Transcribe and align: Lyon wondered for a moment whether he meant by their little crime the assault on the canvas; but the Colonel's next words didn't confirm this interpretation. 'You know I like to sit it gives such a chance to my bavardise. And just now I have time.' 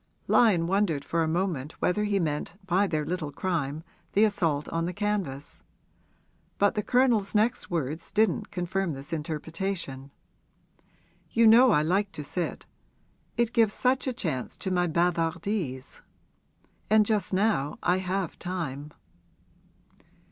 Lyon 0.25 0.65
wondered 0.65 1.05
for 1.05 1.21
a 1.21 1.27
moment 1.27 1.73
whether 1.73 2.05
he 2.05 2.19
meant 2.19 2.55
by 2.65 2.87
their 2.87 3.05
little 3.05 3.31
crime 3.31 3.83
the 4.13 4.23
assault 4.23 4.67
on 4.69 4.85
the 4.85 4.93
canvas; 4.93 5.63
but 6.57 6.73
the 6.73 6.81
Colonel's 6.81 7.35
next 7.35 7.69
words 7.69 8.11
didn't 8.11 8.49
confirm 8.49 8.93
this 8.93 9.13
interpretation. 9.13 10.09
'You 11.29 11.45
know 11.45 11.69
I 11.69 11.83
like 11.83 12.11
to 12.13 12.23
sit 12.23 12.65
it 13.37 13.53
gives 13.53 13.73
such 13.73 14.07
a 14.07 14.11
chance 14.13 14.57
to 14.57 14.71
my 14.71 14.87
bavardise. 14.87 16.01
And 16.89 17.05
just 17.05 17.31
now 17.31 17.77
I 17.83 17.97
have 17.99 18.39
time.' 18.39 18.93